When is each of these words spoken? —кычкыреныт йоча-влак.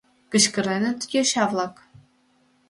—кычкыреныт 0.31 0.99
йоча-влак. 1.13 1.75